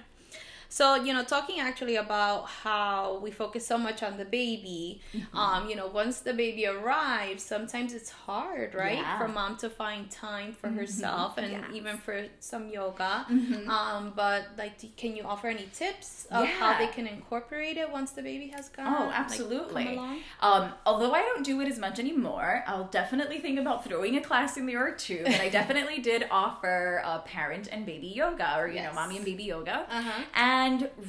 [0.70, 5.36] So, you know, talking actually about how we focus so much on the baby, Mm-hmm.
[5.36, 8.98] um, you know, once the baby arrives, sometimes it's hard, right?
[8.98, 9.04] Yeah.
[9.16, 9.22] Mm-hmm.
[9.22, 11.62] For mom to find time for herself and Yes.
[11.64, 11.76] Mm-hmm.
[11.76, 13.26] even for some yoga.
[13.68, 18.10] Um, but like, can you offer any tips of how they can incorporate it once
[18.12, 18.86] the baby has gone?
[18.94, 19.94] Oh, like, absolutely.
[19.94, 20.18] along?
[20.40, 24.20] um, although I don't do it as much anymore, I'll definitely think about throwing a
[24.20, 25.22] class in there or two.
[25.24, 28.88] But I definitely did offer uh, parent and baby yoga, or you Yes.
[28.90, 29.86] know, mommy and baby yoga.
[29.90, 30.22] Uh-huh.
[30.34, 30.57] And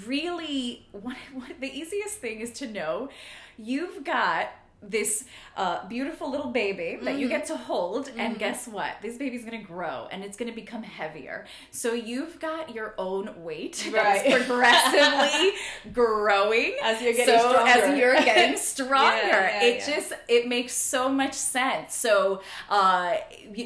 [0.06, 3.10] really, what, what the easiest thing is to know
[3.58, 4.50] you've got
[4.82, 5.26] this
[5.58, 7.20] uh, beautiful little baby that Mm-hmm.
[7.20, 10.84] you get to hold and guess what this baby's gonna grow and it's gonna become
[10.84, 15.52] heavier so you've got your own weight that's progressively
[15.92, 17.96] growing As you're getting so as stronger.
[17.98, 19.96] you're getting stronger Yeah, yeah, it yeah.
[19.96, 23.16] just it makes so much sense so uh,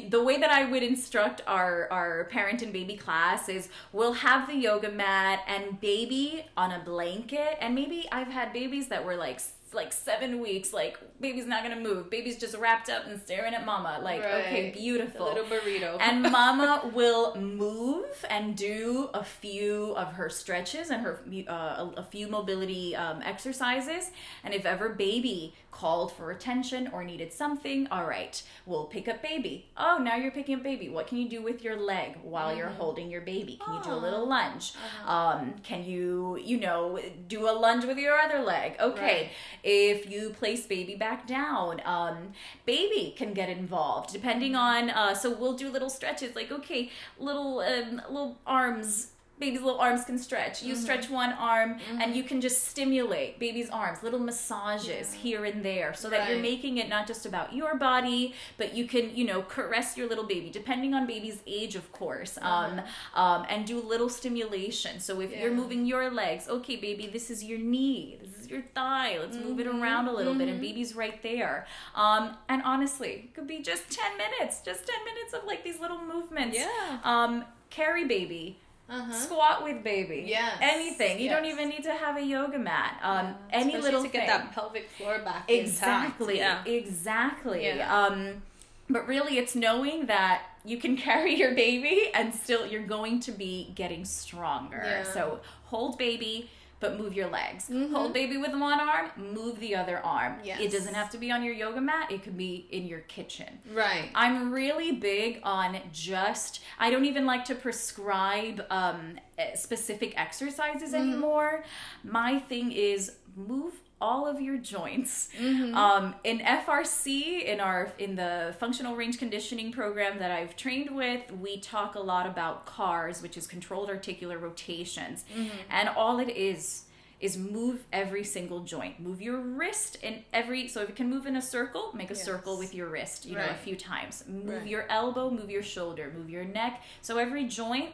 [0.08, 4.48] the way that i would instruct our our parent and baby class is we'll have
[4.48, 9.16] the yoga mat and baby on a blanket and maybe i've had babies that were
[9.16, 9.40] like
[9.74, 12.10] like seven weeks like baby's not gonna move.
[12.10, 14.00] Baby's just wrapped up and staring at mama.
[14.02, 15.26] Like okay beautiful.
[15.26, 15.96] The little burrito.
[16.00, 21.92] and mama will move and do a few of her stretches and her uh, a,
[21.96, 24.10] a few mobility um, exercises.
[24.44, 29.20] And if ever baby called for attention or needed something all right we'll pick up
[29.22, 29.68] baby.
[29.76, 30.88] Oh now you're picking up baby.
[30.88, 33.58] What can you do with your leg while you're holding your baby?
[33.64, 34.72] Can you do a little lunge?
[35.06, 38.76] Um, can you you know do a lunge with your other leg?
[38.78, 39.30] Okay
[39.64, 42.32] if you place baby back down um,
[42.66, 47.60] baby can get involved depending on uh, so we'll do little stretches like okay little
[47.60, 50.62] um, little arms baby's little arms can stretch.
[50.62, 55.64] You stretch one arm and you can just stimulate baby's arms little massages here and
[55.64, 59.24] there so that you're making it not just about your body but you can you
[59.24, 62.80] know caress your little baby depending on baby's age of course um,
[63.14, 65.00] um, and do little stimulation.
[65.00, 68.62] So if you're moving your legs okay baby this is your knee this is your
[68.74, 71.66] thigh let's move it around a little bit and baby's right there.
[71.94, 75.80] Um, and honestly it could be just 10 minutes just 10 minutes of like these
[75.80, 76.56] little movements.
[76.56, 76.98] Yeah.
[77.04, 79.12] um, carry baby Uh-huh.
[79.12, 80.24] squat with baby.
[80.26, 81.18] Yes, anything.
[81.18, 82.98] You don't even need to have a yoga mat.
[83.02, 84.26] Um, any Especially little to get thing.
[84.28, 86.38] that pelvic floor back exactly.
[86.40, 86.68] Intact.
[86.68, 86.74] Yeah.
[86.74, 87.64] exactly.
[87.66, 88.04] Yeah.
[88.06, 88.42] um
[88.90, 93.32] but really it's knowing that you can carry your baby and still you're going to
[93.32, 94.82] be getting stronger.
[94.84, 95.02] Yeah.
[95.04, 96.50] so hold baby
[96.84, 97.90] but move your legs Mhm.
[97.92, 100.60] hold baby with one arm move the other arm Yes.
[100.60, 103.58] it doesn't have to be on your yoga mat it could be in your kitchen
[103.72, 104.10] Right.
[104.14, 110.92] I'm really big on just, I don't even like to prescribe um, eh, specific exercises
[110.92, 111.08] Mm-hmm.
[111.12, 111.64] anymore.
[112.04, 115.28] My thing is move all of your joints.
[115.40, 115.74] Mm-hmm.
[115.74, 121.22] Um, in FRC, in our in the functional range conditioning program that I've trained with,
[121.40, 125.48] we talk a lot about CARS, which is controlled articular rotations, Mm-hmm.
[125.70, 126.82] and all it is
[127.20, 129.00] is move every single joint.
[129.00, 132.14] Move your wrist in every so if you can move in a circle, make a
[132.14, 132.24] Yes.
[132.24, 134.24] circle with your wrist, you know, a few times.
[134.28, 134.66] Move Right.
[134.66, 136.82] your elbow, move your shoulder, move your neck.
[137.00, 137.92] So every joint,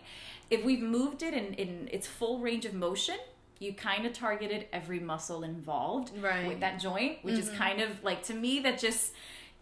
[0.49, 3.19] if we've moved it in, in its full range of motion,
[3.61, 6.47] you kind of targeted every muscle involved Right.
[6.49, 7.53] with that joint, which Mm-hmm.
[7.53, 9.13] is kind of like to me that just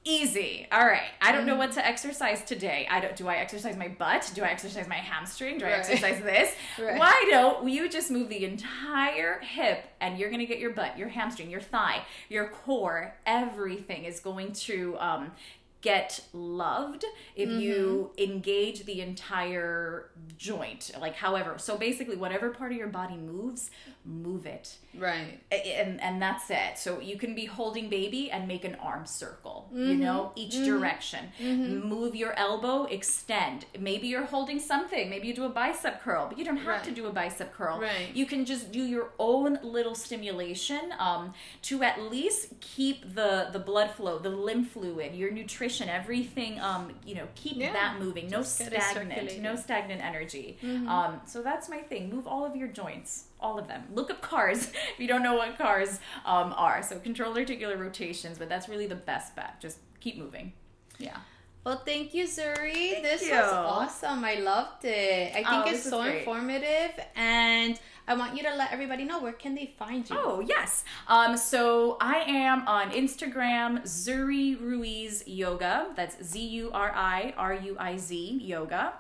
[0.05, 0.67] easy.
[0.71, 1.09] All right.
[1.21, 1.59] I don't know Mm-hmm.
[1.59, 2.87] what to exercise today.
[2.89, 4.31] I don't do I exercise my butt?
[4.35, 5.59] Do I exercise my hamstring?
[5.59, 5.79] Do I Right.
[5.81, 6.55] exercise this?
[6.79, 6.97] Right.
[6.97, 10.97] Why don't you just move the entire hip and you're going to get your butt,
[10.97, 15.33] your hamstring, your thigh, your core, everything is going to um
[15.81, 17.05] get loved
[17.37, 18.33] if you Mm-hmm.
[18.33, 23.71] engage the entire joint like however so basically whatever part of your body moves
[24.09, 24.77] move it.
[24.99, 25.41] Right.
[25.53, 26.77] And and that's it.
[26.79, 30.01] So you can be holding baby and make an arm circle, you Mm-hmm.
[30.01, 31.27] know, each direction.
[31.39, 33.67] Move your elbow, extend.
[33.79, 35.11] Maybe you're holding something.
[35.11, 36.85] Maybe you do a bicep curl, but you don't have Right.
[36.85, 37.79] to do a bicep curl.
[37.81, 38.09] Right.
[38.15, 43.59] You can just do your own little stimulation um, to at least keep the the
[43.59, 46.59] blood flow, the lymph fluid, your nutrition, everything.
[46.61, 47.73] Um, you know, keep Yeah.
[47.73, 48.29] that moving.
[48.29, 49.39] No Just stagnant.
[49.41, 50.59] No stagnant energy.
[50.63, 50.89] Mm-hmm.
[50.89, 52.09] Um, so that's my thing.
[52.11, 53.85] Move all of your joints, all of them.
[53.95, 56.83] Look up cars if you don't know what cars um, are.
[56.83, 59.61] So control articular rotations, but that's really the best bet.
[59.61, 60.53] Just keep moving.
[60.99, 61.17] Yeah.
[61.65, 62.93] Well, thank you, Zuri.
[62.93, 63.33] Thank this you.
[63.33, 64.25] was awesome.
[64.25, 65.33] I loved it.
[65.33, 66.19] I think Oh, it's so great.
[66.21, 70.17] informative, and I want you to let everybody know where can they find you.
[70.19, 70.85] Oh yes.
[71.09, 75.89] Um, so I am on Instagram, Zuri Ruiz Yoga.
[75.95, 78.95] That's Z U R I R U I Z Yoga.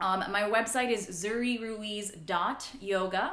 [0.00, 3.32] Um, my website is zuriruiz.yoga.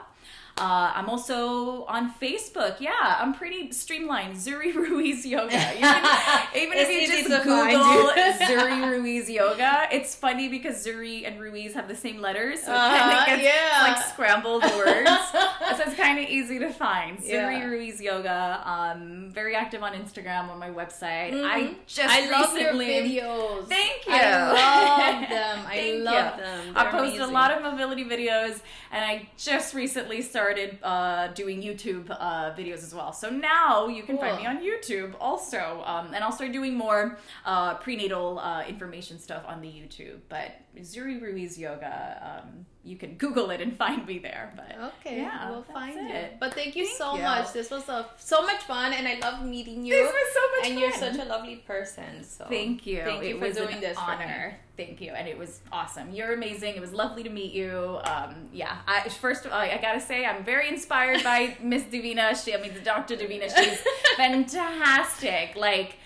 [0.58, 2.80] Uh, I'm also on Facebook.
[2.80, 4.38] Yeah, I'm pretty streamlined.
[4.38, 5.50] Zuri Ruiz Yoga.
[5.50, 7.66] Can- even if you just Google.
[8.48, 13.26] Zuri Ruiz Yoga, it's funny because Zuri and Ruiz have the same letters, so of
[13.26, 13.80] gets yeah.
[13.82, 15.10] like scrambled words.
[15.32, 17.18] so it's kind of easy to find.
[17.20, 17.66] Zuri Yeah.
[17.66, 18.62] Ruiz Yoga.
[18.66, 21.34] Um, very active on Instagram on my website.
[21.44, 22.34] I just Mm-hmm.
[22.34, 23.68] I love your recently- videos.
[23.68, 24.14] Thank you.
[24.14, 25.66] I love them.
[25.68, 26.44] I love you.
[26.46, 26.74] them.
[26.78, 27.34] I They're posted a amazing.
[27.34, 28.62] lot of mobility videos,
[28.92, 33.14] and I just recently started uh, doing YouTube uh, videos as well.
[33.14, 37.18] So now you can find me on YouTube also, um, and I'll start doing more
[37.46, 40.20] uh, prenatal uh, information stuff on the YouTube.
[40.30, 44.54] But Zuri Ruiz Yoga, um, you can Google it and find me there.
[44.56, 46.16] But Okay, yeah, we'll find it.
[46.16, 46.38] it.
[46.40, 47.24] But thank you Thank so you.
[47.24, 47.52] much.
[47.52, 49.94] This was a, so much fun, and I love meeting you.
[49.96, 52.24] This was so much and you're such a lovely person.
[52.24, 53.02] So Thank you.
[53.04, 54.24] Thank you it for was doing an this for me.
[54.24, 54.58] honor.
[54.78, 56.12] Thank you, and it was awesome.
[56.12, 56.76] You're amazing.
[56.76, 57.98] It was lovely to meet you.
[58.04, 62.36] Um, yeah, I, first I, I gotta say I'm very inspired by Miss Davina.
[62.44, 63.16] She, I mean, the Dr.
[63.16, 63.50] Davina.
[63.56, 63.80] She's
[64.18, 65.56] fantastic.
[65.56, 65.98] Like.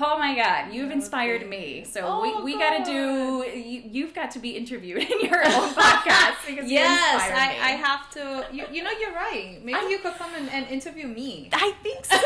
[0.00, 1.84] Oh my God, you've inspired me.
[1.84, 3.58] So Oh, we, we got to do.
[3.58, 7.48] You, you've got to be interviewed in your own podcast because Yes, I.
[7.60, 8.46] I have to.
[8.52, 9.58] You, you know, you're right.
[9.64, 11.50] Maybe I- you could come and, and interview me.
[11.52, 12.16] I think so.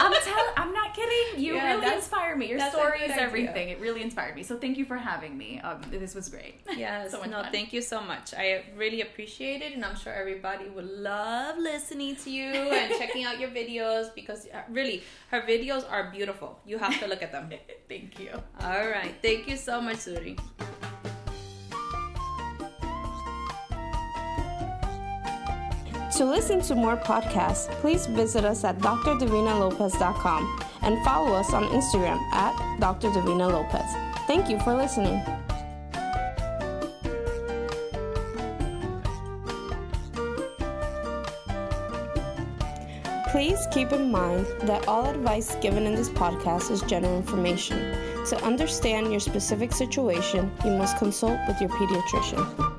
[0.00, 0.52] I'm telling.
[0.56, 1.42] I'm not kidding.
[1.42, 2.48] You Yeah, really inspire me.
[2.48, 3.68] Your story is everything.
[3.70, 4.42] It really inspired me.
[4.42, 5.60] So thank you for having me.
[5.60, 6.60] Um, this was great.
[6.82, 7.52] Yes, so no, fun.
[7.52, 8.34] thank you so much.
[8.34, 13.24] I really appreciate it, and I'm sure everybody would love listening to you and checking
[13.24, 16.58] out your videos because uh, really, her videos are beautiful.
[16.66, 17.50] You have to look at them.
[17.88, 18.30] thank you.
[18.60, 20.38] All right, thank you so much, Zuri.
[26.16, 32.18] To listen to more podcasts, please visit us at drdavinalopez.com and follow us on Instagram
[32.32, 33.08] at Dr.
[33.08, 33.90] Lopez.
[34.26, 35.22] Thank you for listening.
[43.42, 47.76] Please keep in mind that all advice given in this podcast is general information.
[48.26, 52.71] To understand your specific situation, you must consult with your pediatrician.